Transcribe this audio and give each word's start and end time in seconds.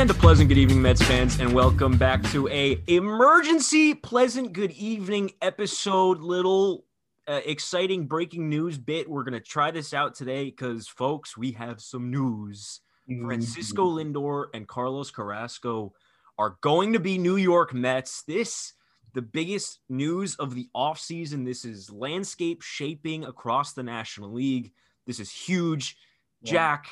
And 0.00 0.08
a 0.08 0.14
pleasant 0.14 0.48
good 0.48 0.56
evening, 0.56 0.80
Mets 0.80 1.02
fans, 1.02 1.40
and 1.40 1.52
welcome 1.52 1.98
back 1.98 2.22
to 2.30 2.48
a 2.48 2.82
emergency 2.86 3.92
pleasant 3.92 4.54
good 4.54 4.70
evening 4.70 5.32
episode. 5.42 6.20
Little 6.20 6.86
uh, 7.28 7.40
exciting 7.44 8.06
breaking 8.06 8.48
news 8.48 8.78
bit. 8.78 9.10
We're 9.10 9.24
gonna 9.24 9.40
try 9.40 9.70
this 9.70 9.92
out 9.92 10.14
today 10.14 10.46
because, 10.46 10.88
folks, 10.88 11.36
we 11.36 11.52
have 11.52 11.82
some 11.82 12.10
news. 12.10 12.80
Francisco 13.20 13.84
Lindor 13.98 14.46
and 14.54 14.66
Carlos 14.66 15.10
Carrasco 15.10 15.92
are 16.38 16.56
going 16.62 16.94
to 16.94 16.98
be 16.98 17.18
New 17.18 17.36
York 17.36 17.74
Mets. 17.74 18.22
This 18.22 18.72
the 19.12 19.20
biggest 19.20 19.80
news 19.90 20.34
of 20.36 20.54
the 20.54 20.70
offseason. 20.74 21.44
This 21.44 21.66
is 21.66 21.90
landscape 21.90 22.62
shaping 22.62 23.26
across 23.26 23.74
the 23.74 23.82
National 23.82 24.32
League. 24.32 24.72
This 25.06 25.20
is 25.20 25.30
huge. 25.30 25.98
Yeah. 26.40 26.52
Jack, 26.52 26.86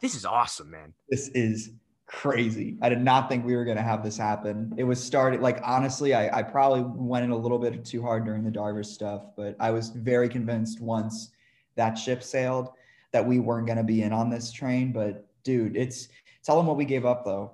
this 0.00 0.16
is 0.16 0.24
awesome, 0.24 0.72
man. 0.72 0.92
This 1.08 1.28
is 1.28 1.70
crazy. 2.16 2.78
I 2.80 2.88
did 2.88 3.02
not 3.02 3.28
think 3.28 3.44
we 3.44 3.54
were 3.54 3.64
going 3.64 3.76
to 3.76 3.82
have 3.82 4.02
this 4.02 4.16
happen. 4.16 4.72
It 4.78 4.84
was 4.84 5.02
started 5.02 5.42
like 5.42 5.60
honestly, 5.62 6.14
I, 6.14 6.38
I 6.38 6.42
probably 6.42 6.82
went 6.82 7.24
in 7.26 7.30
a 7.30 7.36
little 7.36 7.58
bit 7.58 7.84
too 7.84 8.00
hard 8.00 8.24
during 8.24 8.42
the 8.42 8.50
Darvish 8.50 8.86
stuff, 8.86 9.26
but 9.36 9.54
I 9.60 9.70
was 9.70 9.90
very 9.90 10.28
convinced 10.28 10.80
once 10.80 11.32
that 11.74 11.94
ship 11.94 12.22
sailed 12.22 12.70
that 13.12 13.24
we 13.24 13.38
weren't 13.38 13.66
going 13.66 13.76
to 13.76 13.84
be 13.84 14.02
in 14.02 14.14
on 14.14 14.30
this 14.30 14.50
train. 14.50 14.92
But 14.92 15.26
dude, 15.44 15.76
it's 15.76 16.08
tell 16.42 16.56
them 16.56 16.64
what 16.66 16.78
we 16.78 16.86
gave 16.86 17.04
up 17.04 17.22
though. 17.24 17.52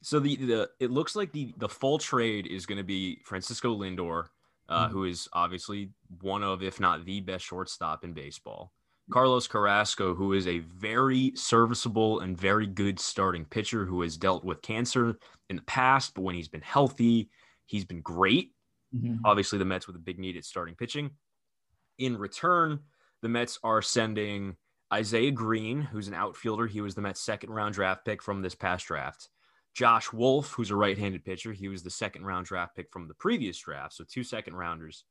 So 0.00 0.18
the, 0.18 0.36
the 0.36 0.70
it 0.80 0.90
looks 0.90 1.14
like 1.14 1.32
the 1.32 1.52
the 1.58 1.68
full 1.68 1.98
trade 1.98 2.46
is 2.46 2.64
going 2.64 2.78
to 2.78 2.84
be 2.84 3.20
Francisco 3.24 3.76
Lindor, 3.76 4.28
uh, 4.70 4.88
Mhm. 4.88 4.92
who 4.92 5.04
is 5.04 5.28
obviously 5.34 5.90
one 6.22 6.42
of, 6.42 6.62
if 6.62 6.80
not 6.80 7.04
the 7.04 7.20
best 7.20 7.44
shortstop 7.44 8.02
in 8.02 8.14
baseball. 8.14 8.72
Carlos 9.10 9.46
Carrasco, 9.46 10.14
who 10.14 10.32
is 10.32 10.46
a 10.46 10.60
very 10.60 11.32
serviceable 11.34 12.20
and 12.20 12.38
very 12.38 12.66
good 12.66 12.98
starting 12.98 13.44
pitcher 13.44 13.84
who 13.84 14.00
has 14.02 14.16
dealt 14.16 14.44
with 14.44 14.62
cancer 14.62 15.18
in 15.50 15.56
the 15.56 15.62
past, 15.62 16.14
but 16.14 16.22
when 16.22 16.34
he's 16.34 16.48
been 16.48 16.62
healthy, 16.62 17.28
he's 17.66 17.84
been 17.84 18.00
great. 18.00 18.52
Mm-hmm. 18.94 19.16
Obviously, 19.24 19.58
the 19.58 19.64
Mets 19.64 19.86
with 19.86 19.96
a 19.96 20.00
big 20.00 20.18
need 20.18 20.36
at 20.36 20.44
starting 20.44 20.74
pitching. 20.74 21.10
In 21.98 22.16
return, 22.16 22.80
the 23.22 23.28
Mets 23.28 23.58
are 23.62 23.82
sending 23.82 24.56
Isaiah 24.92 25.30
Greene, 25.30 25.82
who's 25.82 26.08
an 26.08 26.14
outfielder. 26.14 26.66
He 26.66 26.80
was 26.80 26.94
the 26.94 27.00
Mets' 27.00 27.20
second 27.20 27.50
round 27.50 27.74
draft 27.74 28.04
pick 28.04 28.22
from 28.22 28.42
this 28.42 28.54
past 28.54 28.86
draft. 28.86 29.28
Josh 29.74 30.12
Wolf, 30.12 30.52
who's 30.52 30.70
a 30.70 30.76
right 30.76 30.96
handed 30.96 31.24
pitcher. 31.24 31.52
He 31.52 31.68
was 31.68 31.82
the 31.82 31.90
second 31.90 32.24
round 32.24 32.46
draft 32.46 32.76
pick 32.76 32.92
from 32.92 33.08
the 33.08 33.14
previous 33.14 33.58
draft. 33.58 33.94
So 33.94 34.04
two 34.08 34.22
second 34.22 34.54
rounders. 34.54 35.04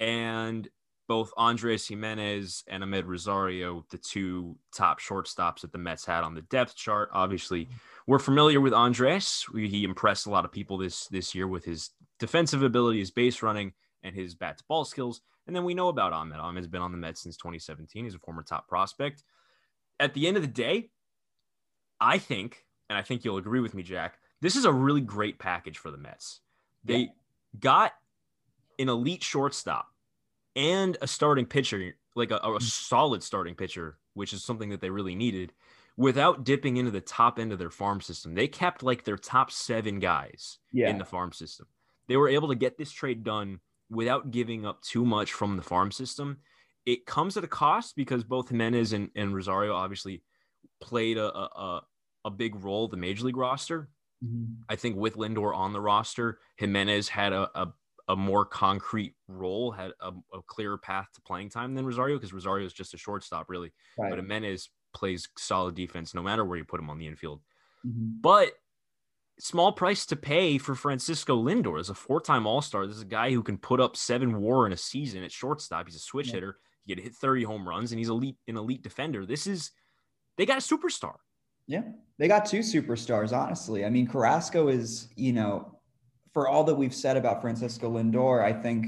And 0.00 0.66
both 1.08 1.32
Andres 1.36 1.88
Gimenez 1.88 2.62
and 2.68 2.84
Amed 2.84 3.06
Rosario, 3.06 3.84
the 3.90 3.98
two 3.98 4.56
top 4.72 5.00
shortstops 5.00 5.62
that 5.62 5.72
the 5.72 5.78
Mets 5.78 6.04
had 6.04 6.22
on 6.22 6.34
the 6.34 6.42
depth 6.42 6.76
chart. 6.76 7.08
Obviously, 7.12 7.64
mm-hmm. 7.64 7.74
we're 8.06 8.18
familiar 8.18 8.60
with 8.60 8.74
Andres. 8.74 9.46
We, 9.52 9.68
he 9.68 9.84
impressed 9.84 10.26
a 10.26 10.30
lot 10.30 10.44
of 10.44 10.52
people 10.52 10.76
this 10.76 11.06
this 11.08 11.34
year 11.34 11.48
with 11.48 11.64
his 11.64 11.90
defensive 12.20 12.62
ability, 12.62 12.98
his 12.98 13.10
base 13.10 13.42
running, 13.42 13.72
and 14.02 14.14
his 14.14 14.34
bat 14.34 14.58
to 14.58 14.64
ball 14.68 14.84
skills. 14.84 15.22
And 15.46 15.56
then 15.56 15.64
we 15.64 15.74
know 15.74 15.88
about 15.88 16.12
Amed. 16.12 16.38
Amed's 16.38 16.68
been 16.68 16.82
on 16.82 16.92
the 16.92 16.98
Mets 16.98 17.22
since 17.22 17.38
2017. 17.38 18.04
He's 18.04 18.14
a 18.14 18.18
former 18.18 18.42
top 18.42 18.68
prospect. 18.68 19.24
At 19.98 20.12
the 20.12 20.28
end 20.28 20.36
of 20.36 20.42
the 20.42 20.46
day, 20.46 20.90
I 22.00 22.18
think, 22.18 22.66
and 22.90 22.98
I 22.98 23.02
think 23.02 23.24
you'll 23.24 23.38
agree 23.38 23.60
with 23.60 23.74
me, 23.74 23.82
Jack, 23.82 24.18
this 24.42 24.56
is 24.56 24.66
a 24.66 24.72
really 24.72 25.00
great 25.00 25.38
package 25.38 25.78
for 25.78 25.90
the 25.90 25.96
Mets. 25.96 26.40
They 26.84 27.10
got 27.58 27.92
an 28.78 28.88
elite 28.88 29.24
shortstop 29.24 29.88
and 30.58 30.98
a 31.00 31.06
starting 31.06 31.46
pitcher, 31.46 31.94
like 32.16 32.30
a, 32.32 32.36
a 32.36 32.60
solid 32.60 33.22
starting 33.22 33.54
pitcher, 33.54 33.96
which 34.14 34.32
is 34.32 34.44
something 34.44 34.70
that 34.70 34.80
they 34.80 34.90
really 34.90 35.14
needed, 35.14 35.52
without 35.96 36.44
dipping 36.44 36.76
into 36.76 36.90
the 36.90 37.00
top 37.00 37.38
end 37.38 37.52
of 37.52 37.58
their 37.58 37.70
farm 37.70 38.00
system. 38.00 38.34
They 38.34 38.48
kept 38.48 38.82
like 38.82 39.04
their 39.04 39.16
top 39.16 39.50
seven 39.50 39.98
guys 40.00 40.58
Yeah. 40.72 40.90
in 40.90 40.98
the 40.98 41.04
farm 41.04 41.32
system. 41.32 41.66
They 42.08 42.16
were 42.16 42.28
able 42.28 42.48
to 42.48 42.54
get 42.54 42.76
this 42.76 42.90
trade 42.90 43.22
done 43.24 43.60
without 43.90 44.30
giving 44.30 44.66
up 44.66 44.82
too 44.82 45.04
much 45.04 45.32
from 45.32 45.56
the 45.56 45.62
farm 45.62 45.90
system. 45.92 46.38
It 46.86 47.06
comes 47.06 47.36
at 47.36 47.44
a 47.44 47.48
cost 47.48 47.96
because 47.96 48.24
both 48.24 48.48
Gimenez 48.48 48.92
and, 48.92 49.10
and 49.14 49.34
Rosario 49.34 49.74
obviously 49.74 50.22
played 50.80 51.18
a, 51.18 51.34
a, 51.34 51.82
a- 52.24 52.30
big 52.30 52.62
role 52.62 52.88
the 52.88 52.96
major 52.96 53.24
league 53.24 53.36
roster. 53.38 53.88
Mhm. 54.24 54.56
I 54.68 54.76
think 54.76 54.96
with 54.96 55.16
Lindor 55.16 55.54
on 55.56 55.72
the 55.72 55.80
roster, 55.80 56.40
Gimenez 56.58 57.08
had 57.08 57.32
a, 57.32 57.48
a, 57.54 57.72
a 58.08 58.16
more 58.16 58.44
concrete 58.44 59.14
role, 59.28 59.70
had 59.70 59.92
a, 60.00 60.12
a 60.32 60.42
clearer 60.46 60.78
path 60.78 61.08
to 61.14 61.20
playing 61.22 61.50
time 61.50 61.74
than 61.74 61.84
Rosario 61.86 62.16
because 62.16 62.32
Rosario 62.32 62.64
is 62.66 62.72
just 62.72 62.94
a 62.94 62.98
shortstop, 62.98 63.50
really. 63.50 63.72
Right. 63.98 64.10
But 64.10 64.18
Gimenez 64.18 64.70
plays 64.94 65.28
solid 65.36 65.74
defense 65.74 66.14
no 66.14 66.22
matter 66.22 66.44
where 66.44 66.56
you 66.58 66.64
put 66.64 66.80
him 66.80 66.88
on 66.90 66.98
the 66.98 67.06
infield. 67.06 67.42
Mhm. 67.86 68.20
But 68.22 68.52
small 69.38 69.72
price 69.72 70.06
to 70.06 70.16
pay 70.16 70.58
for 70.58 70.74
Francisco 70.74 71.40
Lindor 71.40 71.78
as 71.78 71.90
a 71.90 71.94
four-time 71.94 72.46
All-Star. 72.46 72.86
This 72.86 72.96
is 72.96 73.02
a 73.02 73.06
guy 73.06 73.30
who 73.30 73.42
can 73.42 73.58
put 73.58 73.80
up 73.80 73.96
seven 73.96 74.40
WAR 74.40 74.66
in 74.66 74.72
a 74.72 74.76
season 74.76 75.22
at 75.22 75.30
shortstop. 75.30 75.86
He's 75.86 75.94
a 75.96 76.00
switch 76.00 76.28
Yeah. 76.28 76.34
hitter. 76.34 76.58
He 76.84 76.94
can 76.94 77.04
hit 77.04 77.14
30 77.14 77.44
home 77.44 77.68
runs, 77.68 77.92
and 77.92 77.98
he's 77.98 78.08
elite 78.08 78.38
an 78.48 78.56
elite 78.56 78.82
defender. 78.82 79.26
This 79.26 79.46
is 79.46 79.70
they 80.36 80.46
got 80.46 80.58
a 80.58 80.60
superstar. 80.60 81.16
Yeah, 81.66 81.82
they 82.16 82.28
got 82.28 82.46
two 82.46 82.60
superstars, 82.60 83.36
honestly. 83.36 83.84
I 83.84 83.90
mean, 83.90 84.06
Carrasco 84.06 84.68
is, 84.68 85.08
you 85.16 85.34
know, 85.34 85.77
for 86.38 86.46
all 86.46 86.62
that 86.62 86.76
we've 86.76 86.94
said 86.94 87.16
about 87.16 87.40
Francisco 87.40 87.90
Lindor, 87.90 88.44
I 88.44 88.52
think 88.52 88.86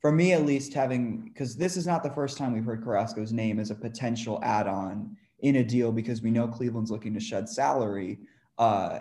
for 0.00 0.10
me 0.10 0.32
at 0.32 0.44
least, 0.44 0.74
having 0.74 1.20
because 1.20 1.54
this 1.54 1.76
is 1.76 1.86
not 1.86 2.02
the 2.02 2.10
first 2.10 2.36
time 2.36 2.52
we've 2.52 2.64
heard 2.64 2.82
Carrasco's 2.82 3.32
name 3.32 3.60
as 3.60 3.70
a 3.70 3.76
potential 3.76 4.40
add 4.42 4.66
on 4.66 5.16
in 5.38 5.54
a 5.54 5.62
deal 5.62 5.92
because 5.92 6.20
we 6.20 6.32
know 6.32 6.48
Cleveland's 6.48 6.90
looking 6.90 7.14
to 7.14 7.20
shed 7.20 7.48
salary. 7.48 8.18
Uh, 8.58 8.98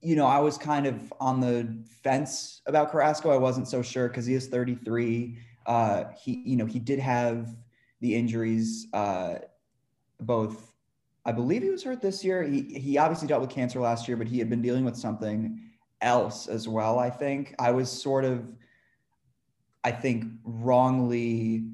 you 0.00 0.16
know, 0.16 0.24
I 0.24 0.38
was 0.38 0.56
kind 0.56 0.86
of 0.86 1.12
on 1.20 1.38
the 1.38 1.84
fence 2.02 2.62
about 2.64 2.90
Carrasco. 2.90 3.28
I 3.28 3.36
wasn't 3.36 3.68
so 3.68 3.82
sure 3.82 4.08
because 4.08 4.24
he 4.24 4.32
is 4.32 4.46
33. 4.46 5.36
Uh, 5.66 6.04
he, 6.18 6.42
you 6.46 6.56
know, 6.56 6.64
he 6.64 6.78
did 6.78 6.98
have 6.98 7.54
the 8.00 8.14
injuries, 8.14 8.86
uh, 8.94 9.34
both 10.18 10.72
I 11.26 11.32
believe 11.32 11.62
he 11.62 11.68
was 11.68 11.84
hurt 11.84 12.00
this 12.00 12.24
year. 12.24 12.42
He 12.42 12.62
he 12.62 12.96
obviously 12.96 13.28
dealt 13.28 13.42
with 13.42 13.50
cancer 13.50 13.80
last 13.80 14.08
year, 14.08 14.16
but 14.16 14.28
he 14.28 14.38
had 14.38 14.48
been 14.48 14.62
dealing 14.62 14.86
with 14.86 14.96
something 14.96 15.60
else 16.02 16.48
as 16.48 16.68
well. 16.68 16.98
I 16.98 17.08
think 17.08 17.54
I 17.58 17.70
was 17.70 17.90
sort 17.90 18.24
of, 18.24 18.52
I 19.84 19.90
think 19.90 20.24
wrongly, 20.44 21.64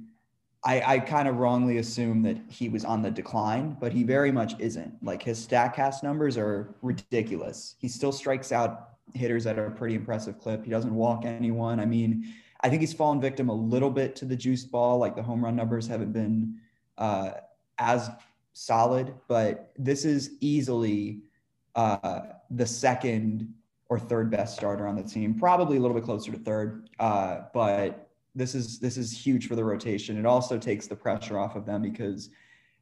I 0.65 0.95
I 0.95 0.99
kind 1.01 1.29
of 1.29 1.37
wrongly 1.37 1.79
assumed 1.79 2.25
that 2.27 2.39
he 2.49 2.69
was 2.69 2.85
on 2.85 3.03
the 3.03 3.11
decline, 3.11 3.77
but 3.81 3.93
he 3.93 4.03
very 4.05 4.31
much 4.31 4.55
isn't. 4.59 5.03
Like 5.03 5.23
his 5.23 5.45
Statcast 5.45 6.03
numbers 6.03 6.37
are 6.37 6.75
ridiculous. 6.83 7.75
He 7.79 7.89
still 7.89 8.13
strikes 8.13 8.53
out 8.53 8.91
hitters 9.15 9.47
at 9.47 9.59
a 9.59 9.71
pretty 9.71 9.95
impressive 9.95 10.39
clip. 10.39 10.65
He 10.65 10.71
doesn't 10.71 10.95
walk 10.95 11.25
anyone. 11.25 11.81
I 11.81 11.87
mean, 11.87 12.33
I 12.61 12.69
think 12.69 12.81
he's 12.81 12.93
fallen 12.93 13.21
victim 13.21 13.49
a 13.49 13.55
little 13.55 13.91
bit 13.91 14.17
to 14.17 14.25
the 14.25 14.37
juice 14.37 14.65
ball. 14.65 14.99
Like 14.99 15.17
the 15.17 15.23
home 15.23 15.45
run 15.45 15.57
numbers 15.57 15.87
haven't 15.87 16.13
been 16.13 16.59
uh, 16.99 17.33
as 17.79 18.11
solid, 18.53 19.15
but 19.29 19.73
this 19.79 20.05
is 20.05 20.33
easily 20.41 21.23
uh, 21.77 22.23
the 22.51 22.67
second 22.67 23.55
or 23.89 23.99
third 23.99 24.31
best 24.31 24.57
starter 24.57 24.87
on 24.87 24.97
the 24.97 25.03
team, 25.03 25.35
probably 25.35 25.77
a 25.77 25.81
little 25.81 25.95
bit 25.97 26.05
closer 26.05 26.31
to 26.31 26.39
third. 26.39 26.91
Uh, 26.99 27.43
but 27.55 28.09
this 28.35 28.55
is 28.55 28.79
this 28.79 28.97
is 28.97 29.11
huge 29.13 29.47
for 29.49 29.57
the 29.57 29.65
rotation. 29.65 30.19
It 30.19 30.27
also 30.27 30.59
takes 30.59 30.87
the 30.87 30.97
pressure 30.97 31.39
off 31.39 31.57
of 31.57 31.65
them 31.65 31.83
because, 31.83 32.31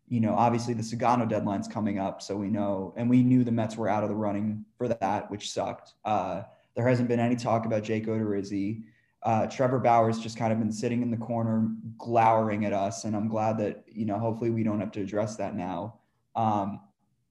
you 0.09 0.21
know, 0.21 0.34
obviously 0.34 0.75
the 0.75 0.83
Sugano 0.83 1.28
deadline's 1.28 1.69
coming 1.69 1.99
up, 1.99 2.21
so 2.22 2.37
we 2.37 2.49
know, 2.49 2.93
and 2.97 3.09
we 3.09 3.22
knew 3.22 3.45
the 3.45 3.53
Mets 3.53 3.77
were 3.77 3.89
out 3.89 4.03
of 4.03 4.09
the 4.09 4.15
running 4.15 4.65
for 4.77 4.89
that, 4.89 5.31
which 5.31 5.50
sucked. 5.50 5.95
Uh, 6.05 6.43
there 6.75 6.87
hasn't 6.87 7.09
been 7.09 7.21
any 7.21 7.37
talk 7.37 7.65
about 7.65 7.83
Jake 7.83 8.06
Odorizzi. 8.06 8.83
Uh, 9.22 9.47
Trevor 9.47 9.81
Bauer's 9.81 10.19
just 10.19 10.37
kind 10.37 10.53
of 10.53 10.59
been 10.59 10.71
sitting 10.71 11.03
in 11.03 11.11
the 11.11 11.16
corner, 11.16 11.69
glowering 11.99 12.65
at 12.65 12.72
us, 12.72 13.05
and 13.05 13.16
I'm 13.16 13.28
glad 13.28 13.59
that 13.59 13.84
you 13.87 14.04
know. 14.07 14.19
Hopefully, 14.19 14.51
we 14.51 14.63
don't 14.63 14.81
have 14.81 14.92
to 14.92 15.01
address 15.01 15.36
that 15.36 15.57
now. 15.57 16.01
Um, 16.34 16.81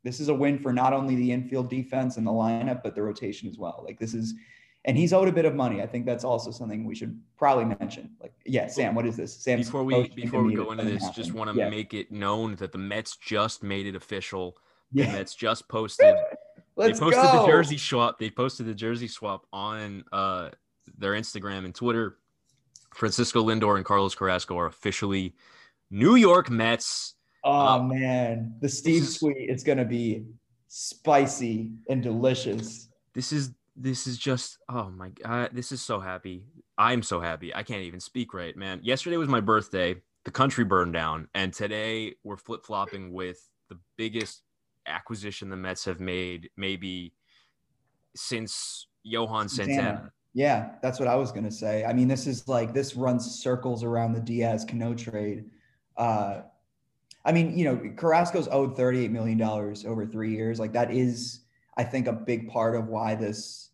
this 0.05 0.19
is 0.19 0.29
a 0.29 0.33
win 0.33 0.59
for 0.59 0.71
not 0.71 0.93
only 0.93 1.15
the 1.15 1.31
infield 1.31 1.69
defense 1.69 2.17
and 2.17 2.25
the 2.25 2.31
lineup, 2.31 2.83
but 2.83 2.93
the 2.93 3.01
rotation 3.01 3.49
as 3.49 3.57
well. 3.57 3.83
Like 3.85 3.99
this 3.99 4.13
is, 4.13 4.35
and 4.85 4.95
he's 4.95 5.11
owed 5.11 5.27
a 5.27 5.31
bit 5.31 5.45
of 5.45 5.55
money. 5.55 5.81
I 5.81 5.87
think 5.87 6.05
that's 6.05 6.23
also 6.23 6.51
something 6.51 6.85
we 6.85 6.93
should 6.93 7.19
probably 7.37 7.65
mention. 7.65 8.11
Like, 8.21 8.33
yeah, 8.45 8.67
Sam, 8.67 8.93
what 8.93 9.07
is 9.07 9.17
this? 9.17 9.35
Sam, 9.35 9.57
before 9.57 9.83
we 9.83 10.07
before 10.09 10.43
we 10.43 10.53
go 10.53 10.71
into 10.71 10.85
this, 10.85 11.09
just 11.09 11.33
want 11.33 11.51
to 11.51 11.57
yeah. 11.57 11.69
make 11.69 11.95
it 11.95 12.11
known 12.11 12.55
that 12.57 12.71
the 12.71 12.77
Mets 12.77 13.17
just 13.17 13.63
made 13.63 13.87
it 13.87 13.95
official. 13.95 14.55
The 14.93 15.03
yeah. 15.03 15.11
Mets 15.13 15.33
just 15.33 15.67
posted 15.67 16.15
Let's 16.75 16.99
they 16.99 17.05
posted 17.05 17.23
go. 17.23 17.41
the 17.41 17.47
jersey 17.47 17.77
swap. 17.77 18.19
They 18.19 18.29
posted 18.29 18.67
the 18.67 18.75
jersey 18.75 19.07
swap 19.07 19.45
on 19.51 20.03
uh, 20.11 20.49
their 20.97 21.13
Instagram 21.13 21.65
and 21.65 21.73
Twitter. 21.73 22.17
Francisco 22.93 23.43
Lindor 23.43 23.75
and 23.75 23.85
Carlos 23.85 24.15
Carrasco 24.15 24.57
are 24.57 24.67
officially 24.67 25.35
New 25.89 26.15
York 26.15 26.49
Mets. 26.49 27.15
Oh 27.47 27.51
Uh, 27.79 27.83
man, 27.83 28.55
the 28.59 28.67
Steve 28.67 29.03
is- 29.03 29.19
tweet 29.19 29.49
is 29.49 29.63
gonna 29.63 29.85
be 29.85 30.25
spicy 30.67 31.71
and 31.89 32.01
delicious. 32.03 32.89
This 33.13 33.31
is 33.31 33.51
this 33.77 34.07
is 34.07 34.17
just 34.17 34.57
oh 34.67 34.89
my 34.89 35.09
god, 35.09 35.51
this 35.53 35.71
is 35.71 35.81
so 35.81 35.99
happy. 35.99 36.43
I'm 36.77 37.03
so 37.03 37.19
happy. 37.21 37.53
I 37.53 37.61
can't 37.63 37.83
even 37.83 37.99
speak 37.99 38.33
right, 38.33 38.55
man. 38.57 38.79
Yesterday 38.83 39.17
was 39.17 39.29
my 39.29 39.39
birthday. 39.41 40.01
The 40.23 40.31
country 40.31 40.63
burned 40.63 40.93
down, 40.93 41.27
and 41.35 41.53
today 41.53 42.15
we're 42.23 42.35
flip 42.37 42.65
flopping 42.65 43.13
with 43.13 43.47
the 43.69 43.77
biggest 43.95 44.41
acquisition 44.87 45.49
the 45.49 45.55
Mets 45.55 45.85
have 45.85 45.99
made 45.99 46.49
maybe 46.57 47.13
since 48.15 48.87
Johan 49.03 49.49
Santana. 49.49 50.11
Yeah, 50.33 50.71
that's 50.81 50.99
what 50.99 51.07
I 51.07 51.15
was 51.15 51.31
gonna 51.31 51.51
say. 51.51 51.85
I 51.85 51.93
mean, 51.93 52.07
this 52.07 52.27
is 52.27 52.47
like 52.47 52.73
this 52.73 52.95
runs 52.95 53.39
circles 53.39 53.83
around 53.83 54.13
the 54.13 54.19
Diaz 54.19 54.65
Cano 54.67 54.93
trade. 54.93 55.45
Uh, 55.95 56.41
I 57.25 57.31
mean, 57.31 57.57
you 57.57 57.65
know, 57.65 57.75
Carrasco's 57.97 58.47
owed 58.51 58.77
$38 58.77 59.09
million 59.09 59.41
over 59.41 60.05
three 60.05 60.31
years. 60.31 60.59
Like 60.59 60.73
that 60.73 60.91
is, 60.91 61.41
I 61.75 61.83
think, 61.83 62.07
a 62.07 62.13
big 62.13 62.47
part 62.47 62.75
of 62.75 62.87
why 62.87 63.15
this, 63.15 63.71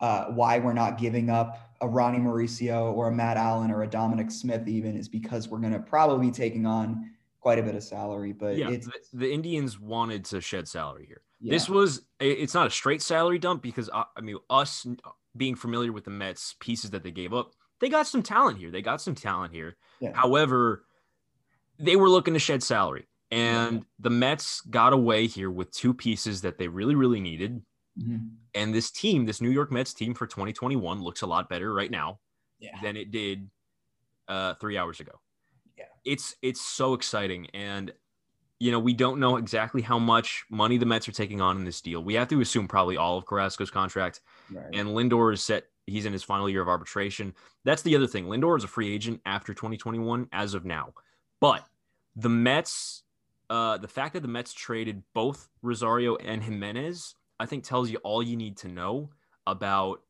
uh, 0.00 0.26
why 0.26 0.60
we're 0.60 0.72
not 0.72 0.98
giving 0.98 1.28
up 1.28 1.72
a 1.80 1.88
Ronny 1.88 2.18
Mauricio 2.18 2.92
or 2.92 3.08
a 3.08 3.12
Matt 3.12 3.36
Allan 3.36 3.72
or 3.72 3.82
a 3.82 3.88
Dominic 3.88 4.30
Smith 4.30 4.68
even 4.68 4.96
is 4.96 5.08
because 5.08 5.48
we're 5.48 5.58
going 5.58 5.72
to 5.72 5.80
probably 5.80 6.28
be 6.28 6.32
taking 6.32 6.64
on 6.64 7.10
quite 7.40 7.58
a 7.58 7.62
bit 7.62 7.74
of 7.74 7.82
salary. 7.82 8.32
But 8.32 8.56
yeah, 8.56 8.70
the, 8.70 8.92
the, 9.12 9.32
Indians 9.32 9.80
wanted 9.80 10.24
to 10.26 10.40
shed 10.40 10.68
salary 10.68 11.06
here. 11.06 11.22
Yeah. 11.40 11.50
This 11.50 11.68
was, 11.68 12.02
it's 12.20 12.54
not 12.54 12.68
a 12.68 12.70
straight 12.70 13.02
salary 13.02 13.40
dump 13.40 13.62
because 13.62 13.90
uh, 13.92 14.04
I 14.16 14.20
mean, 14.20 14.36
us 14.48 14.86
being 15.36 15.56
familiar 15.56 15.90
with 15.92 16.04
the 16.04 16.10
Mets 16.10 16.54
pieces 16.60 16.90
that 16.90 17.02
they 17.02 17.10
gave 17.10 17.34
up, 17.34 17.50
they 17.80 17.88
got 17.88 18.06
some 18.06 18.22
talent 18.22 18.58
here. 18.58 18.70
They 18.70 18.80
got 18.80 19.00
some 19.00 19.16
talent 19.16 19.52
here. 19.52 19.76
Yeah. 19.98 20.12
However, 20.14 20.84
they 21.78 21.96
were 21.96 22.08
looking 22.08 22.34
to 22.34 22.40
shed 22.40 22.62
salary. 22.62 23.06
And 23.30 23.86
the 23.98 24.10
Mets 24.10 24.60
got 24.60 24.92
away 24.92 25.26
here 25.26 25.50
with 25.50 25.70
two 25.70 25.94
pieces 25.94 26.42
that 26.42 26.58
they 26.58 26.68
really, 26.68 26.94
really 26.94 27.20
needed. 27.20 27.62
Mm-hmm. 27.98 28.26
And 28.54 28.74
this 28.74 28.90
team, 28.90 29.24
this 29.24 29.40
New 29.40 29.50
York 29.50 29.72
Mets 29.72 29.94
team 29.94 30.12
for 30.12 30.26
2021, 30.26 31.02
looks 31.02 31.22
a 31.22 31.26
lot 31.26 31.48
better 31.48 31.72
right 31.72 31.90
now 31.90 32.18
yeah. 32.58 32.78
than 32.82 32.96
it 32.96 33.10
did 33.10 33.50
uh, 34.28 34.54
three 34.54 34.76
hours 34.76 35.00
ago. 35.00 35.12
Yeah, 35.76 35.84
it's 36.04 36.36
it's 36.42 36.60
so 36.60 36.94
exciting, 36.94 37.48
and 37.54 37.92
you 38.58 38.70
know 38.70 38.78
we 38.78 38.92
don't 38.94 39.18
know 39.18 39.36
exactly 39.36 39.82
how 39.82 39.98
much 39.98 40.44
money 40.50 40.76
the 40.76 40.86
Mets 40.86 41.08
are 41.08 41.12
taking 41.12 41.40
on 41.40 41.56
in 41.56 41.64
this 41.64 41.80
deal. 41.80 42.02
We 42.02 42.14
have 42.14 42.28
to 42.28 42.40
assume 42.40 42.68
probably 42.68 42.96
all 42.96 43.18
of 43.18 43.26
Carrasco's 43.26 43.70
contract, 43.70 44.20
right. 44.50 44.66
and 44.72 44.90
Lindor 44.90 45.32
is 45.32 45.42
set. 45.42 45.64
He's 45.86 46.06
in 46.06 46.12
his 46.12 46.22
final 46.22 46.48
year 46.48 46.62
of 46.62 46.68
arbitration. 46.68 47.34
That's 47.64 47.82
the 47.82 47.96
other 47.96 48.06
thing. 48.06 48.26
Lindor 48.26 48.56
is 48.56 48.64
a 48.64 48.68
free 48.68 48.94
agent 48.94 49.20
after 49.26 49.52
2021 49.52 50.28
as 50.32 50.54
of 50.54 50.64
now, 50.64 50.92
but 51.42 51.66
the 52.14 52.28
Mets, 52.28 53.02
uh, 53.50 53.76
the 53.76 53.88
fact 53.88 54.14
that 54.14 54.20
the 54.20 54.28
Mets 54.28 54.54
traded 54.54 55.02
both 55.12 55.48
Rosario 55.60 56.14
and 56.14 56.40
Gimenez, 56.40 57.16
I 57.40 57.46
think 57.46 57.64
tells 57.64 57.90
you 57.90 57.98
all 58.04 58.22
you 58.22 58.36
need 58.36 58.56
to 58.58 58.68
know 58.68 59.10
about 59.44 60.02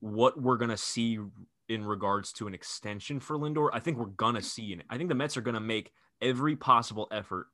what 0.00 0.42
we're 0.42 0.56
gonna 0.56 0.76
see 0.76 1.20
in 1.68 1.84
regards 1.84 2.32
to 2.32 2.48
an 2.48 2.54
extension 2.54 3.20
for 3.20 3.38
Lindor. 3.38 3.70
I 3.72 3.78
think 3.78 3.98
we're 3.98 4.06
gonna 4.06 4.42
see 4.42 4.72
it. 4.72 4.82
I 4.90 4.96
think 4.96 5.10
the 5.10 5.14
Mets 5.14 5.36
are 5.36 5.42
gonna 5.42 5.60
make 5.60 5.92
every 6.20 6.56
possible 6.56 7.06
effort 7.12 7.46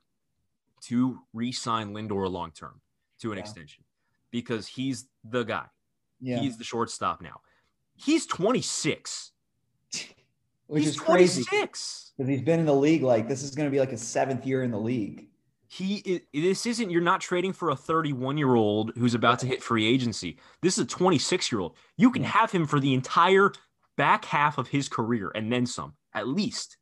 to 0.85 1.21
re-sign 1.35 1.93
Lindor 1.93 2.31
long 2.31 2.53
term 2.53 2.81
to 3.21 3.33
an 3.33 3.37
yeah. 3.37 3.43
extension 3.43 3.85
because 4.31 4.67
he's 4.67 5.09
the 5.23 5.43
guy. 5.43 5.67
Yeah. 6.23 6.39
He's 6.39 6.57
the 6.57 6.65
shortstop 6.65 7.21
now. 7.21 7.43
He's 7.97 8.25
26. 8.25 9.33
Which 10.67 10.85
he's 10.85 10.95
is 10.95 11.01
crazy. 11.01 11.45
26 11.45 12.05
because 12.17 12.29
he's 12.29 12.43
been 12.43 12.61
in 12.61 12.67
the 12.67 12.75
league 12.75 13.03
like 13.03 13.29
this 13.29 13.43
is 13.43 13.55
going 13.55 13.67
to 13.67 13.71
be 13.71 13.81
like 13.81 13.93
a 13.93 13.97
seventh 13.97 14.47
year 14.47 14.63
in 14.63 14.71
the 14.71 14.79
league. 14.79 15.29
He 15.67 16.23
this 16.33 16.67
isn't 16.67 16.91
you're 16.91 17.01
not 17.01 17.21
trading 17.21 17.53
for 17.53 17.71
a 17.71 17.77
31 17.77 18.39
year 18.39 18.55
old 18.55 18.93
who's 18.97 19.15
about 19.15 19.41
to 19.41 19.47
hit 19.47 19.63
free 19.63 19.87
agency. 19.87 20.39
This 20.63 20.79
is 20.79 20.85
a 20.85 20.87
26 20.87 21.51
year 21.51 21.61
old. 21.61 21.77
You 21.97 22.11
can 22.11 22.23
have 22.23 22.53
him 22.53 22.67
for 22.67 22.79
the 22.79 22.95
entire 22.95 23.53
back 23.97 24.25
half 24.25 24.59
of 24.59 24.69
his 24.69 24.89
career 24.89 25.33
and 25.35 25.53
then 25.53 25.67
some 25.67 25.95
at 26.15 26.29
least. 26.29 26.77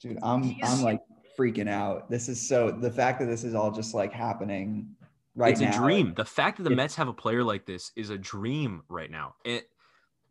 Dude, 0.00 0.18
I'm 0.22 0.56
I'm 0.62 0.82
like 0.82 1.00
freaking 1.38 1.68
out. 1.68 2.10
This 2.10 2.28
is 2.28 2.46
so 2.46 2.70
the 2.70 2.90
fact 2.90 3.20
that 3.20 3.26
this 3.26 3.42
is 3.42 3.54
all 3.54 3.70
just 3.70 3.94
like 3.94 4.12
happening 4.12 4.94
right 5.34 5.52
it's 5.52 5.60
now. 5.60 5.68
It's 5.68 5.76
a 5.76 5.80
dream. 5.80 6.12
The 6.14 6.24
fact 6.24 6.58
that 6.58 6.64
the 6.64 6.76
Mets 6.76 6.94
have 6.96 7.08
a 7.08 7.12
player 7.14 7.42
like 7.42 7.64
this 7.64 7.90
is 7.96 8.10
a 8.10 8.18
dream 8.18 8.82
right 8.88 9.10
now. 9.10 9.36
It, 9.44 9.68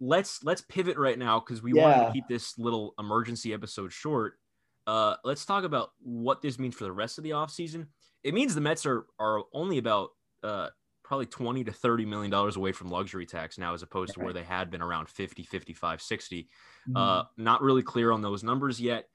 let's 0.04 0.44
let's 0.44 0.62
pivot 0.62 0.98
right 0.98 1.18
now 1.18 1.40
because 1.40 1.64
we 1.64 1.74
yeah. 1.74 1.84
wanted 1.84 2.06
to 2.08 2.14
keep 2.14 2.28
this 2.28 2.58
little 2.58 2.94
emergency 3.00 3.54
episode 3.54 3.92
short. 3.92 4.38
Uh, 4.86 5.16
let's 5.24 5.46
talk 5.46 5.64
about 5.64 5.92
what 6.02 6.42
this 6.42 6.60
means 6.60 6.76
for 6.76 6.84
the 6.84 6.92
rest 6.92 7.18
of 7.18 7.24
the 7.24 7.30
offseason. 7.30 7.88
It 8.24 8.34
means 8.34 8.54
the 8.54 8.62
Mets 8.62 8.86
are 8.86 9.06
are 9.18 9.44
only 9.54 9.78
about 9.78 10.10
uh, 10.44 10.70
probably 11.04 11.26
20 11.26 11.64
to 11.66 11.72
30 11.72 12.06
million 12.06 12.32
dollars 12.32 12.56
away 12.58 12.72
from 12.72 12.90
luxury 12.90 13.26
tax 13.26 13.58
now 13.58 13.74
as 13.74 13.82
opposed 13.82 14.14
to 14.14 14.20
where 14.20 14.34
they 14.34 14.44
had 14.44 14.72
been 14.72 14.82
around 14.82 15.08
50 15.10 15.44
55 15.44 16.02
60 16.02 16.44
mm-hmm. 16.44 16.98
uh, 16.98 17.24
not 17.38 17.62
really 17.62 17.84
clear 17.84 18.12
on 18.12 18.22
those 18.22 18.44
numbers 18.44 18.80
yet 18.80 19.10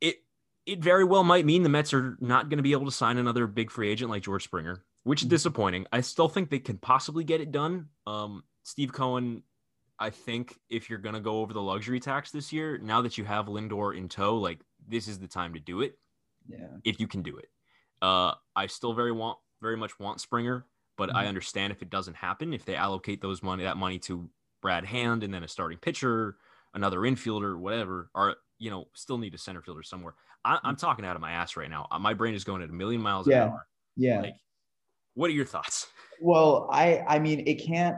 it 0.00 0.16
it 0.66 0.82
very 0.82 1.04
well 1.04 1.24
might 1.24 1.44
mean 1.44 1.62
the 1.62 1.68
mets 1.68 1.92
are 1.92 2.16
not 2.20 2.48
going 2.48 2.58
to 2.58 2.62
be 2.62 2.72
able 2.72 2.86
to 2.86 2.92
sign 2.92 3.18
another 3.18 3.46
big 3.46 3.70
free 3.70 3.90
agent 3.90 4.10
like 4.10 4.22
george 4.22 4.44
springer 4.44 4.82
which 5.02 5.20
is 5.20 5.26
mm-hmm. 5.26 5.34
disappointing 5.34 5.86
i 5.92 6.00
still 6.00 6.28
think 6.28 6.48
they 6.48 6.58
can 6.58 6.78
possibly 6.78 7.24
get 7.24 7.40
it 7.40 7.50
done 7.50 7.88
um, 8.06 8.42
steve 8.62 8.92
cohen 8.92 9.42
I 9.98 10.10
think 10.10 10.58
if 10.70 10.88
you're 10.88 10.98
gonna 10.98 11.20
go 11.20 11.40
over 11.40 11.52
the 11.52 11.62
luxury 11.62 12.00
tax 12.00 12.30
this 12.30 12.52
year, 12.52 12.78
now 12.78 13.02
that 13.02 13.18
you 13.18 13.24
have 13.24 13.46
Lindor 13.46 13.96
in 13.96 14.08
tow, 14.08 14.36
like 14.36 14.60
this 14.86 15.08
is 15.08 15.18
the 15.18 15.28
time 15.28 15.54
to 15.54 15.60
do 15.60 15.80
it. 15.80 15.98
Yeah. 16.48 16.66
If 16.84 17.00
you 17.00 17.06
can 17.06 17.22
do 17.22 17.36
it. 17.36 17.48
Uh, 18.00 18.34
I 18.54 18.66
still 18.66 18.94
very 18.94 19.12
want 19.12 19.38
very 19.60 19.76
much 19.76 19.98
want 19.98 20.20
Springer, 20.20 20.66
but 20.96 21.08
mm-hmm. 21.08 21.18
I 21.18 21.26
understand 21.26 21.72
if 21.72 21.82
it 21.82 21.90
doesn't 21.90 22.14
happen, 22.14 22.54
if 22.54 22.64
they 22.64 22.76
allocate 22.76 23.20
those 23.20 23.42
money 23.42 23.64
that 23.64 23.76
money 23.76 23.98
to 24.00 24.30
Brad 24.62 24.84
Hand 24.84 25.24
and 25.24 25.32
then 25.32 25.44
a 25.44 25.48
starting 25.48 25.78
pitcher, 25.78 26.36
another 26.74 27.00
infielder, 27.00 27.58
whatever, 27.58 28.10
or 28.14 28.36
you 28.58 28.70
know, 28.70 28.86
still 28.94 29.18
need 29.18 29.34
a 29.34 29.38
center 29.38 29.62
fielder 29.62 29.82
somewhere. 29.82 30.14
I, 30.44 30.54
am 30.54 30.58
mm-hmm. 30.58 30.74
talking 30.74 31.04
out 31.04 31.16
of 31.16 31.22
my 31.22 31.32
ass 31.32 31.56
right 31.56 31.70
now. 31.70 31.86
My 32.00 32.14
brain 32.14 32.34
is 32.34 32.44
going 32.44 32.62
at 32.62 32.70
a 32.70 32.72
million 32.72 33.00
miles 33.00 33.26
yeah. 33.26 33.44
an 33.44 33.48
hour. 33.50 33.66
Yeah. 33.96 34.20
Like, 34.20 34.34
what 35.14 35.30
are 35.30 35.34
your 35.34 35.46
thoughts? 35.46 35.86
Well, 36.20 36.68
I 36.72 37.04
I 37.06 37.18
mean, 37.18 37.44
it 37.46 37.64
can't 37.64 37.96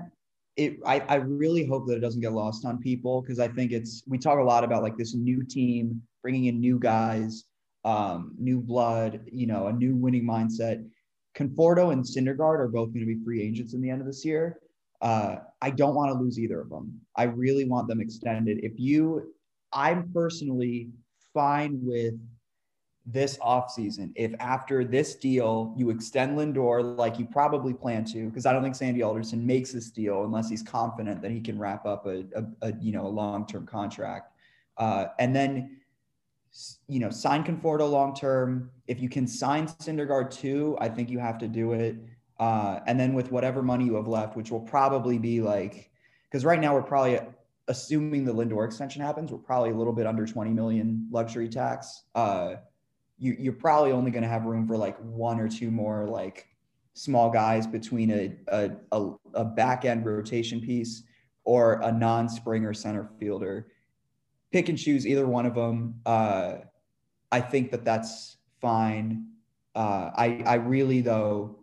it 0.56 0.78
I, 0.84 1.00
I 1.00 1.14
really 1.16 1.66
hope 1.66 1.86
that 1.86 1.96
it 1.96 2.00
doesn't 2.00 2.20
get 2.20 2.32
lost 2.32 2.64
on 2.64 2.78
people 2.78 3.22
because 3.22 3.38
I 3.38 3.48
think 3.48 3.72
it's 3.72 4.02
we 4.06 4.18
talk 4.18 4.38
a 4.38 4.42
lot 4.42 4.64
about 4.64 4.82
like 4.82 4.96
this 4.96 5.14
new 5.14 5.44
team 5.44 6.02
bringing 6.22 6.46
in 6.46 6.60
new 6.60 6.78
guys, 6.78 7.44
um, 7.84 8.34
new 8.38 8.60
blood, 8.60 9.22
you 9.30 9.46
know, 9.46 9.68
a 9.68 9.72
new 9.72 9.96
winning 9.96 10.24
mindset. 10.24 10.84
Conforto 11.36 11.92
and 11.92 12.04
Syndergaard 12.04 12.58
are 12.58 12.68
both 12.68 12.92
going 12.92 13.00
to 13.00 13.06
be 13.06 13.22
free 13.24 13.42
agents 13.42 13.74
in 13.74 13.80
the 13.80 13.88
end 13.88 14.00
of 14.00 14.06
this 14.06 14.24
year. 14.24 14.58
Uh, 15.00 15.36
I 15.62 15.70
don't 15.70 15.94
want 15.94 16.12
to 16.12 16.18
lose 16.18 16.38
either 16.38 16.60
of 16.60 16.68
them. 16.68 17.00
I 17.16 17.24
really 17.24 17.64
want 17.64 17.88
them 17.88 18.00
extended. 18.00 18.58
If 18.62 18.78
you, 18.78 19.32
I'm 19.72 20.10
personally 20.12 20.90
fine 21.32 21.78
with 21.82 22.14
this 23.06 23.38
offseason 23.38 24.12
if 24.14 24.32
after 24.38 24.84
this 24.84 25.14
deal 25.14 25.74
you 25.76 25.90
extend 25.90 26.38
Lindor 26.38 26.96
like 26.96 27.18
you 27.18 27.24
probably 27.24 27.72
plan 27.72 28.04
to, 28.04 28.28
because 28.28 28.46
I 28.46 28.52
don't 28.52 28.62
think 28.62 28.74
Sandy 28.74 29.02
Alderson 29.02 29.44
makes 29.46 29.72
this 29.72 29.90
deal 29.90 30.24
unless 30.24 30.48
he's 30.48 30.62
confident 30.62 31.22
that 31.22 31.30
he 31.30 31.40
can 31.40 31.58
wrap 31.58 31.86
up 31.86 32.06
a, 32.06 32.24
a, 32.36 32.44
a 32.62 32.72
you 32.80 32.92
know 32.92 33.06
a 33.06 33.08
long-term 33.08 33.66
contract. 33.66 34.32
Uh, 34.76 35.06
and 35.18 35.34
then 35.34 35.76
you 36.88 36.98
know 36.98 37.10
sign 37.10 37.42
Conforto 37.42 37.90
long 37.90 38.14
term. 38.14 38.70
If 38.86 39.00
you 39.00 39.08
can 39.08 39.26
sign 39.26 39.66
Syndergaard 39.66 40.30
too, 40.30 40.76
I 40.80 40.88
think 40.88 41.10
you 41.10 41.18
have 41.18 41.38
to 41.38 41.48
do 41.48 41.72
it. 41.72 41.96
Uh, 42.38 42.80
and 42.86 42.98
then 42.98 43.12
with 43.14 43.30
whatever 43.30 43.62
money 43.62 43.84
you 43.84 43.94
have 43.94 44.08
left, 44.08 44.36
which 44.36 44.50
will 44.50 44.60
probably 44.60 45.18
be 45.18 45.42
like, 45.42 45.90
because 46.30 46.44
right 46.44 46.60
now 46.60 46.74
we're 46.74 46.82
probably 46.82 47.20
assuming 47.68 48.24
the 48.24 48.32
Lindor 48.32 48.64
extension 48.64 49.02
happens, 49.02 49.30
we're 49.30 49.38
probably 49.38 49.70
a 49.70 49.74
little 49.74 49.92
bit 49.92 50.06
under 50.06 50.26
20 50.26 50.50
million 50.50 51.06
luxury 51.10 51.48
tax. 51.48 52.04
Uh, 52.14 52.54
you, 53.20 53.36
you're 53.38 53.52
probably 53.52 53.92
only 53.92 54.10
going 54.10 54.22
to 54.22 54.28
have 54.28 54.46
room 54.46 54.66
for 54.66 54.76
like 54.76 54.96
one 54.98 55.38
or 55.38 55.48
two 55.48 55.70
more 55.70 56.08
like 56.08 56.48
small 56.94 57.30
guys 57.30 57.66
between 57.66 58.10
a, 58.10 58.34
a, 58.48 58.70
a, 58.92 59.10
a 59.34 59.44
back 59.44 59.84
end 59.84 60.06
rotation 60.06 60.60
piece 60.60 61.04
or 61.44 61.80
a 61.82 61.92
non 61.92 62.28
Springer 62.28 62.72
center 62.72 63.10
fielder. 63.20 63.68
Pick 64.52 64.68
and 64.70 64.78
choose 64.78 65.06
either 65.06 65.26
one 65.26 65.46
of 65.46 65.54
them. 65.54 66.00
Uh, 66.04 66.54
I 67.30 67.40
think 67.40 67.70
that 67.70 67.84
that's 67.84 68.38
fine. 68.60 69.26
Uh, 69.74 70.10
I, 70.16 70.42
I 70.44 70.54
really, 70.54 71.02
though, 71.02 71.60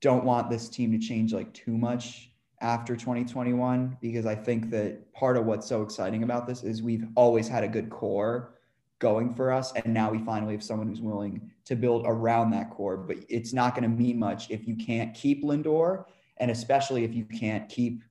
don't 0.00 0.24
want 0.24 0.50
this 0.50 0.68
team 0.68 0.92
to 0.92 0.98
change 0.98 1.32
like 1.32 1.54
too 1.54 1.78
much 1.78 2.30
after 2.60 2.94
2021 2.94 3.96
because 4.02 4.26
I 4.26 4.34
think 4.34 4.70
that 4.70 5.12
part 5.14 5.36
of 5.36 5.46
what's 5.46 5.66
so 5.66 5.82
exciting 5.82 6.24
about 6.24 6.46
this 6.46 6.62
is 6.62 6.82
we've 6.82 7.06
always 7.14 7.48
had 7.48 7.64
a 7.64 7.68
good 7.68 7.88
core 7.88 8.54
going 9.00 9.34
for 9.34 9.50
us. 9.50 9.72
And 9.72 9.92
now 9.92 10.10
we 10.10 10.18
finally 10.18 10.52
have 10.52 10.62
someone 10.62 10.86
who's 10.86 11.00
willing 11.00 11.50
to 11.64 11.74
build 11.74 12.04
around 12.06 12.52
that 12.52 12.70
core. 12.70 12.96
But 12.96 13.16
it's 13.28 13.52
not 13.52 13.74
going 13.74 13.82
to 13.82 13.88
mean 13.88 14.18
much 14.18 14.48
if 14.50 14.68
you 14.68 14.76
can't 14.76 15.12
keep 15.12 15.42
Lindor, 15.42 16.04
and 16.36 16.50
especially 16.50 17.02
if 17.02 17.12
you 17.12 17.24
can't 17.24 17.68
keep 17.68 18.04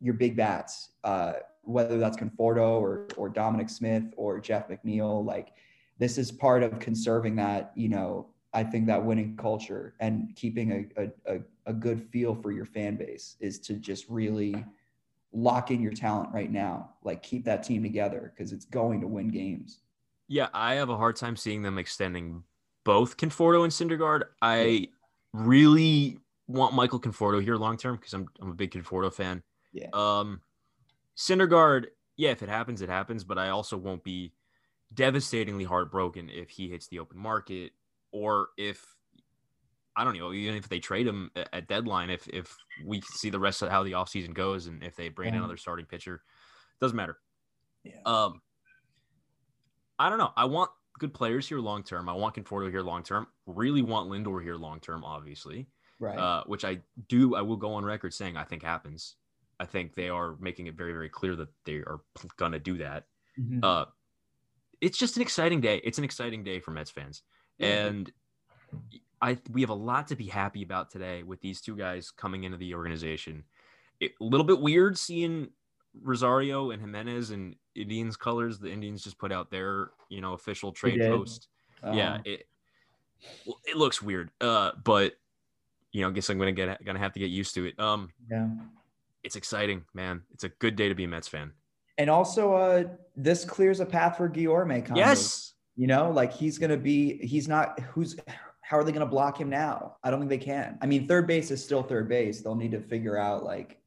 your 0.00 0.14
big 0.14 0.36
bats, 0.36 0.90
uh, 1.04 1.34
whether 1.62 1.98
that's 1.98 2.16
Conforto 2.16 2.80
or 2.80 3.06
or 3.16 3.28
Dominic 3.28 3.68
Smith 3.68 4.04
or 4.16 4.40
Jeff 4.40 4.68
McNeil. 4.68 5.22
Like 5.24 5.52
this 5.98 6.16
is 6.16 6.32
part 6.32 6.62
of 6.62 6.78
conserving 6.78 7.36
that, 7.36 7.72
you 7.74 7.90
know, 7.90 8.28
I 8.52 8.64
think 8.64 8.86
that 8.86 9.04
winning 9.04 9.36
culture 9.36 9.94
and 10.00 10.34
keeping 10.34 10.88
a, 10.96 11.10
a, 11.26 11.40
a 11.66 11.72
good 11.72 12.02
feel 12.02 12.34
for 12.34 12.50
your 12.50 12.64
fan 12.64 12.96
base 12.96 13.36
is 13.40 13.58
to 13.60 13.74
just 13.74 14.08
really 14.08 14.64
lock 15.32 15.70
in 15.70 15.80
your 15.80 15.92
talent 15.92 16.30
right 16.32 16.50
now. 16.50 16.90
Like 17.04 17.22
keep 17.22 17.44
that 17.44 17.62
team 17.62 17.82
together 17.82 18.32
because 18.34 18.52
it's 18.52 18.64
going 18.64 19.00
to 19.02 19.06
win 19.06 19.28
games. 19.28 19.80
Yeah, 20.30 20.46
I 20.54 20.74
have 20.74 20.90
a 20.90 20.96
hard 20.96 21.16
time 21.16 21.34
seeing 21.34 21.62
them 21.62 21.76
extending 21.76 22.44
both 22.84 23.16
Conforto 23.16 23.64
and 23.64 23.72
Syndergaard. 23.72 24.22
I 24.40 24.86
really 25.32 26.18
want 26.46 26.72
Michael 26.72 27.00
Conforto 27.00 27.42
here 27.42 27.56
long 27.56 27.76
term 27.76 27.96
because 27.96 28.14
I'm 28.14 28.28
I'm 28.40 28.50
a 28.50 28.54
big 28.54 28.70
Conforto 28.70 29.12
fan. 29.12 29.42
Yeah. 29.72 29.88
Um, 29.92 30.40
Syndergaard, 31.16 31.86
yeah, 32.16 32.30
if 32.30 32.44
it 32.44 32.48
happens, 32.48 32.80
it 32.80 32.88
happens. 32.88 33.24
But 33.24 33.38
I 33.38 33.48
also 33.48 33.76
won't 33.76 34.04
be 34.04 34.32
devastatingly 34.94 35.64
heartbroken 35.64 36.30
if 36.30 36.48
he 36.48 36.68
hits 36.68 36.86
the 36.86 37.00
open 37.00 37.18
market 37.18 37.72
or 38.12 38.50
if 38.56 38.84
I 39.96 40.04
don't 40.04 40.16
know, 40.16 40.32
even 40.32 40.54
if 40.54 40.68
they 40.68 40.78
trade 40.78 41.08
him 41.08 41.32
at 41.52 41.66
deadline, 41.66 42.08
if 42.08 42.28
if 42.28 42.56
we 42.86 43.00
see 43.00 43.30
the 43.30 43.40
rest 43.40 43.62
of 43.62 43.68
how 43.68 43.82
the 43.82 43.92
offseason 43.92 44.32
goes 44.32 44.68
and 44.68 44.84
if 44.84 44.94
they 44.94 45.08
bring 45.08 45.30
in 45.30 45.34
another 45.34 45.56
starting 45.56 45.86
pitcher, 45.86 46.22
doesn't 46.80 46.96
matter. 46.96 47.18
Yeah. 47.82 47.98
Um, 48.06 48.40
I 50.00 50.08
don't 50.08 50.18
know. 50.18 50.32
I 50.34 50.46
want 50.46 50.70
good 50.98 51.12
players 51.12 51.46
here 51.46 51.60
long 51.60 51.82
term. 51.82 52.08
I 52.08 52.14
want 52.14 52.34
Conforto 52.34 52.70
here 52.70 52.80
long 52.80 53.02
term. 53.02 53.26
Really 53.46 53.82
want 53.82 54.10
Lindor 54.10 54.42
here 54.42 54.56
long 54.56 54.80
term, 54.80 55.04
obviously. 55.04 55.68
Right. 56.00 56.18
Uh, 56.18 56.42
which 56.46 56.64
I 56.64 56.78
do. 57.08 57.34
I 57.34 57.42
will 57.42 57.58
go 57.58 57.74
on 57.74 57.84
record 57.84 58.14
saying 58.14 58.36
I 58.36 58.44
think 58.44 58.62
happens. 58.62 59.16
I 59.60 59.66
think 59.66 59.94
they 59.94 60.08
are 60.08 60.36
making 60.40 60.68
it 60.68 60.74
very, 60.74 60.92
very 60.92 61.10
clear 61.10 61.36
that 61.36 61.48
they 61.66 61.74
are 61.74 62.00
going 62.38 62.52
to 62.52 62.58
do 62.58 62.78
that. 62.78 63.04
Mhm. 63.38 63.62
Uh, 63.62 63.84
it's 64.80 64.96
just 64.96 65.16
an 65.16 65.22
exciting 65.22 65.60
day. 65.60 65.82
It's 65.84 65.98
an 65.98 66.04
exciting 66.04 66.42
day 66.42 66.60
for 66.60 66.70
Mets 66.70 66.90
fans, 66.90 67.22
and 67.58 68.10
I 69.20 69.36
we 69.50 69.60
have 69.60 69.68
a 69.68 69.74
lot 69.74 70.08
to 70.08 70.16
be 70.16 70.24
happy 70.24 70.62
about 70.62 70.90
today 70.90 71.22
with 71.22 71.42
these 71.42 71.60
two 71.60 71.76
guys 71.76 72.10
coming 72.10 72.44
into 72.44 72.56
the 72.56 72.74
organization. 72.74 73.44
It, 74.00 74.12
a 74.18 74.24
little 74.24 74.46
bit 74.46 74.60
weird 74.60 74.96
seeing 74.98 75.50
Rosario 76.02 76.70
and 76.70 76.80
Gimenez 76.80 77.30
and 77.30 77.56
Indians 77.74 78.16
colors. 78.16 78.58
The 78.58 78.70
Indians 78.70 79.02
just 79.02 79.18
put 79.18 79.32
out 79.32 79.50
their 79.50 79.90
you 80.08 80.20
know 80.20 80.34
official 80.34 80.72
trade 80.72 81.00
post. 81.00 81.48
yeah, 81.92 82.14
Um, 82.14 82.22
it 82.24 82.46
it 83.66 83.76
looks 83.76 84.00
weird. 84.02 84.30
Uh, 84.40 84.72
but 84.82 85.14
you 85.92 86.02
know, 86.02 86.08
I 86.08 86.12
guess 86.12 86.28
I'm 86.30 86.38
gonna 86.38 86.52
get 86.52 86.84
gonna 86.84 86.98
have 86.98 87.12
to 87.14 87.20
get 87.20 87.30
used 87.30 87.54
to 87.54 87.66
it. 87.66 87.78
Um, 87.78 88.10
yeah. 88.30 88.48
it's 89.24 89.36
exciting, 89.36 89.84
man. 89.94 90.22
It's 90.32 90.44
a 90.44 90.48
good 90.48 90.76
day 90.76 90.88
to 90.88 90.94
be 90.94 91.04
a 91.04 91.08
Mets 91.08 91.28
fan. 91.28 91.52
And 91.98 92.08
also, 92.08 92.54
uh, 92.54 92.84
this 93.16 93.44
clears 93.44 93.80
a 93.80 93.86
path 93.86 94.16
for 94.16 94.28
Guillorme. 94.28 94.84
Kind. 94.84 94.96
Yes. 94.96 95.54
You 95.76 95.86
know, 95.86 96.10
like 96.10 96.32
he's 96.32 96.58
gonna 96.58 96.76
be. 96.76 97.18
He's 97.26 97.48
not. 97.48 97.78
Who's? 97.80 98.16
How 98.62 98.78
are 98.78 98.84
they 98.84 98.92
gonna 98.92 99.06
block 99.06 99.40
him 99.40 99.50
now? 99.50 99.96
I 100.04 100.10
don't 100.10 100.20
think 100.20 100.30
they 100.30 100.38
can. 100.38 100.78
I 100.80 100.86
mean, 100.86 101.08
third 101.08 101.26
base 101.26 101.50
is 101.50 101.62
still 101.62 101.82
third 101.82 102.08
base. 102.08 102.40
They'll 102.40 102.54
need 102.54 102.70
to 102.70 102.80
figure 102.80 103.16
out 103.18 103.44
like 103.44 103.79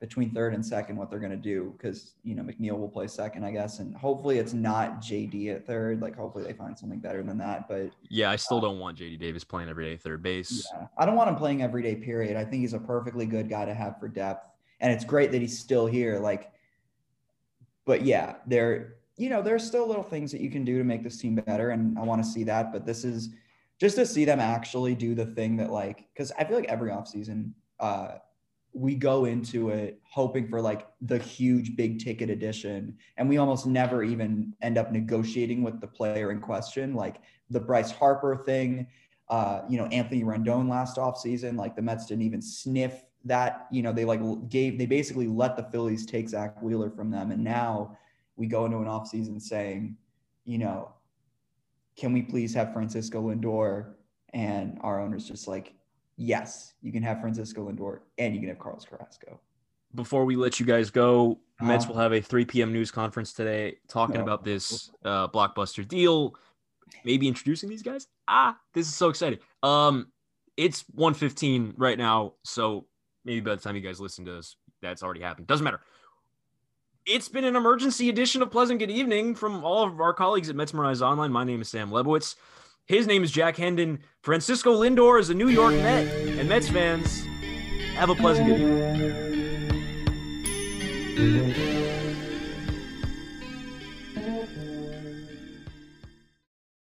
between 0.00 0.30
third 0.30 0.54
and 0.54 0.64
second 0.64 0.96
what 0.96 1.10
they're 1.10 1.18
gonna 1.20 1.36
do 1.36 1.74
because 1.76 2.14
you 2.24 2.34
know 2.34 2.42
McNeil 2.42 2.78
will 2.78 2.88
play 2.88 3.06
second, 3.06 3.44
I 3.44 3.50
guess, 3.50 3.80
and 3.80 3.94
hopefully 3.94 4.38
it's 4.38 4.54
not 4.54 5.02
JD 5.02 5.54
at 5.54 5.66
third. 5.66 6.00
Like 6.00 6.16
hopefully 6.16 6.44
they 6.44 6.54
find 6.54 6.76
something 6.76 6.98
better 6.98 7.22
than 7.22 7.36
that. 7.38 7.68
But 7.68 7.90
Yeah, 8.08 8.30
I 8.30 8.36
still 8.36 8.60
don't 8.60 8.78
want 8.78 8.98
JD 8.98 9.18
Davis 9.20 9.44
playing 9.44 9.68
every 9.68 9.84
day 9.84 9.96
third 9.98 10.22
base. 10.22 10.66
yeah, 10.74 10.86
I 10.96 11.04
don't 11.04 11.16
want 11.16 11.28
him 11.28 11.36
playing 11.36 11.62
every 11.62 11.82
day. 11.82 11.94
Period. 11.94 12.36
I 12.36 12.44
think 12.44 12.62
he's 12.62 12.72
a 12.72 12.78
perfectly 12.78 13.26
good 13.26 13.48
guy 13.50 13.66
to 13.66 13.74
have 13.74 14.00
for 14.00 14.08
depth, 14.08 14.48
and 14.80 14.90
it's 14.90 15.04
great 15.04 15.32
that 15.32 15.40
he's 15.42 15.58
still 15.58 15.86
here. 15.86 16.18
Like, 16.18 16.50
but 17.84 18.02
yeah, 18.02 18.36
there, 18.46 18.94
you 19.18 19.28
know, 19.28 19.42
there's 19.42 19.66
still 19.66 19.86
little 19.86 20.02
things 20.02 20.32
that 20.32 20.40
you 20.40 20.50
can 20.50 20.64
do 20.64 20.78
to 20.78 20.84
make 20.84 21.02
this 21.02 21.18
team 21.18 21.34
better, 21.34 21.70
and 21.70 21.98
I 21.98 22.02
want 22.02 22.24
to 22.24 22.28
see 22.28 22.44
that. 22.44 22.72
But 22.72 22.86
this 22.86 23.04
is 23.04 23.28
just 23.78 23.96
to 23.96 24.06
see 24.06 24.24
them 24.24 24.40
actually 24.40 24.94
do 24.94 25.14
the 25.14 25.26
thing 25.26 25.58
that, 25.58 25.70
like, 25.70 26.06
because 26.14 26.32
I 26.38 26.44
feel 26.44 26.56
like 26.56 26.68
every 26.68 26.90
offseason, 26.90 27.52
uh, 27.80 28.12
we 28.72 28.94
go 28.94 29.24
into 29.24 29.70
it 29.70 30.00
hoping 30.04 30.48
for 30.48 30.60
like 30.60 30.86
the 31.00 31.18
huge 31.18 31.76
big 31.76 31.98
ticket 31.98 32.30
addition, 32.30 32.96
and 33.16 33.28
we 33.28 33.38
almost 33.38 33.66
never 33.66 34.02
even 34.02 34.54
end 34.62 34.78
up 34.78 34.92
negotiating 34.92 35.62
with 35.62 35.80
the 35.80 35.86
player 35.86 36.30
in 36.30 36.40
question, 36.40 36.94
like 36.94 37.16
the 37.50 37.60
Bryce 37.60 37.90
Harper 37.90 38.36
thing 38.36 38.86
uh, 39.30 39.62
you 39.68 39.78
know, 39.78 39.86
Anthony 39.86 40.24
Rendon 40.24 40.68
last 40.68 40.96
offseason. 40.96 41.56
Like 41.56 41.76
the 41.76 41.82
Mets 41.82 42.06
didn't 42.06 42.24
even 42.24 42.42
sniff 42.42 43.04
that. 43.24 43.68
You 43.70 43.82
know, 43.82 43.92
they 43.92 44.04
like 44.04 44.20
gave, 44.48 44.76
they 44.76 44.86
basically 44.86 45.28
let 45.28 45.56
the 45.56 45.62
Phillies 45.62 46.04
take 46.04 46.28
Zack 46.28 46.60
Wheeler 46.60 46.90
from 46.90 47.10
them. 47.10 47.30
And 47.30 47.42
now 47.42 47.96
we 48.36 48.48
go 48.48 48.64
into 48.64 48.78
an 48.78 48.86
offseason 48.86 49.40
saying, 49.40 49.96
you 50.44 50.58
know, 50.58 50.92
can 51.96 52.12
we 52.12 52.22
please 52.22 52.52
have 52.54 52.72
Francisco 52.72 53.30
Lindor? 53.30 53.92
And 54.32 54.78
our 54.80 55.00
owner's 55.00 55.28
just 55.28 55.46
like, 55.46 55.74
yes, 56.30 56.74
you 56.82 56.92
can 56.92 57.02
have 57.02 57.18
Francisco 57.20 57.68
Lindor 57.70 58.00
and 58.18 58.34
you 58.34 58.40
can 58.40 58.50
have 58.50 58.58
Carlos 58.58 58.84
Carrasco. 58.84 59.40
Before 59.94 60.24
we 60.26 60.36
let 60.36 60.60
you 60.60 60.66
guys 60.66 60.90
go, 60.90 61.40
Mets 61.60 61.84
Uh-huh. 61.84 61.94
will 61.94 62.00
have 62.00 62.12
a 62.12 62.20
3 62.20 62.44
p.m. 62.44 62.72
news 62.72 62.90
conference 62.90 63.32
today 63.32 63.78
talking 63.88 64.18
Oh. 64.18 64.22
about 64.22 64.44
this 64.44 64.90
uh, 65.04 65.28
blockbuster 65.28 65.86
deal, 65.86 66.34
maybe 67.04 67.26
introducing 67.26 67.68
these 67.70 67.82
guys. 67.82 68.06
Ah, 68.28 68.56
this 68.74 68.86
is 68.86 68.94
so 68.94 69.08
exciting. 69.08 69.38
Um, 69.62 70.12
it's 70.56 70.84
1:15 70.94 71.72
right 71.76 71.96
now, 71.98 72.34
so 72.44 72.86
maybe 73.24 73.40
by 73.40 73.54
the 73.56 73.60
time 73.60 73.74
you 73.74 73.80
guys 73.82 73.98
listen 73.98 74.24
to 74.26 74.32
this, 74.32 74.56
that's 74.82 75.02
already 75.02 75.20
happened. 75.22 75.46
Doesn't 75.46 75.64
matter. 75.64 75.80
It's 77.06 77.28
been 77.28 77.44
an 77.44 77.56
emergency 77.56 78.08
edition 78.10 78.42
of 78.42 78.50
Pleasant 78.50 78.78
Good 78.78 78.90
Evening 78.90 79.34
from 79.34 79.64
all 79.64 79.82
of 79.84 80.00
our 80.00 80.12
colleagues 80.12 80.50
at 80.50 80.54
Mets 80.56 80.72
Merized 80.72 81.00
Online. 81.00 81.32
My 81.32 81.44
name 81.44 81.62
is 81.62 81.68
Sam 81.70 81.90
Lebowitz. 81.90 82.36
His 82.90 83.06
name 83.06 83.22
is 83.22 83.30
Jack 83.30 83.56
Hendon. 83.56 84.00
Francisco 84.20 84.74
Lindor 84.74 85.20
is 85.20 85.30
a 85.30 85.34
New 85.34 85.46
York 85.46 85.74
Met, 85.74 86.08
and 86.08 86.48
Mets 86.48 86.68
fans 86.68 87.24
have 87.94 88.10
a 88.10 88.16
pleasant 88.16 88.48
evening. 91.16 91.79